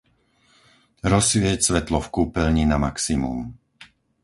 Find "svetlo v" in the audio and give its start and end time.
1.67-2.07